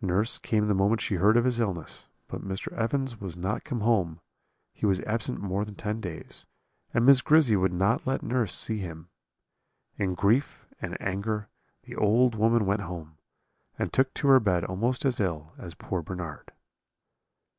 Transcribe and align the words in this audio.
"Nurse 0.00 0.38
came 0.38 0.66
the 0.66 0.72
moment 0.74 1.02
she 1.02 1.16
heard 1.16 1.36
of 1.36 1.44
his 1.44 1.60
illness; 1.60 2.08
but 2.26 2.40
Mr. 2.40 2.72
Evans 2.74 3.20
was 3.20 3.36
not 3.36 3.64
come 3.64 3.80
home, 3.80 4.18
he 4.72 4.86
was 4.86 5.02
absent 5.02 5.40
more 5.42 5.66
than 5.66 5.74
ten 5.74 6.00
days, 6.00 6.46
and 6.94 7.04
Miss 7.04 7.20
Grizzy 7.20 7.54
would 7.54 7.70
not 7.74 8.06
let 8.06 8.22
nurse 8.22 8.54
see 8.58 8.78
him. 8.78 9.10
In 9.98 10.14
grief 10.14 10.66
and 10.80 10.98
anger 11.02 11.50
the 11.82 11.94
old 11.96 12.34
woman 12.34 12.64
went 12.64 12.80
home, 12.80 13.18
and 13.78 13.92
took 13.92 14.14
to 14.14 14.28
her 14.28 14.40
bed 14.40 14.64
almost 14.64 15.04
as 15.04 15.20
ill 15.20 15.52
as 15.58 15.74
poor 15.74 16.00
Bernard. 16.00 16.52